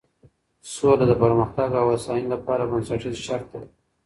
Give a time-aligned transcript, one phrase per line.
[0.73, 3.63] سوله د پرمختګ او هوساینې لپاره بنسټیز شرط دی.